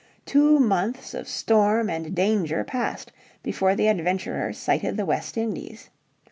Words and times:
Two 0.25 0.59
months 0.59 1.13
of 1.13 1.27
storm 1.27 1.87
and 1.87 2.15
danger 2.15 2.63
passed 2.63 3.11
before 3.43 3.75
the 3.75 3.85
adventurers 3.85 4.57
sighted 4.57 4.97
the 4.97 5.05
West 5.05 5.37
Indies. 5.37 5.91